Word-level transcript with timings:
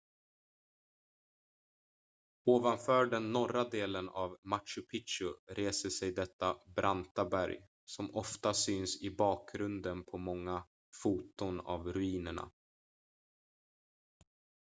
ovanför 2.45 3.05
den 3.05 3.31
norra 3.31 3.63
delen 3.63 4.09
av 4.09 4.37
machu 4.43 4.81
picchu 4.91 5.33
reser 5.47 5.89
sig 5.89 6.11
detta 6.13 6.57
branta 6.75 7.25
berg 7.25 7.61
som 7.85 8.15
ofta 8.15 8.53
syns 8.53 9.01
i 9.01 9.11
bakgrunden 9.15 10.03
på 10.03 10.17
många 10.17 10.63
foton 11.03 11.59
av 11.59 11.93
ruinerna 11.93 12.51